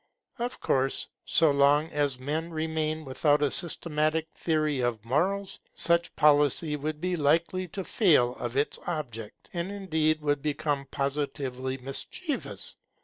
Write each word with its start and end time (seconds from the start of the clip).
Of 0.39 0.59
course, 0.59 1.07
so 1.25 1.51
long 1.51 1.87
as 1.91 2.17
men 2.19 2.49
remain 2.49 3.05
without 3.05 3.43
a 3.43 3.51
systematic 3.51 4.29
theory 4.33 4.79
of 4.79 5.05
morals, 5.05 5.59
such 5.75 6.15
policy 6.15 6.75
would 6.75 6.99
be 6.99 7.15
likely 7.15 7.67
to 7.67 7.83
fail 7.83 8.33
of 8.37 8.57
its 8.57 8.79
object, 8.87 9.51
and 9.53 9.71
indeed 9.71 10.19
would 10.23 10.41
become 10.41 10.87
positively 10.89 11.77
mischievous. 11.77 12.77